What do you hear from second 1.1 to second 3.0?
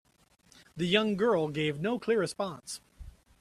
girl gave no clear response.